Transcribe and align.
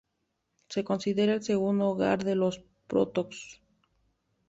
Se 0.67 0.83
considera 0.83 1.35
el 1.35 1.43
segundo 1.43 1.85
hogar 1.87 2.23
de 2.23 2.33
los 2.33 2.63
Protoss. 2.87 3.61